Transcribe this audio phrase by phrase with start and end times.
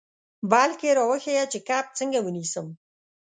[0.51, 2.67] بلکې را وښیه چې کب څنګه ونیسم.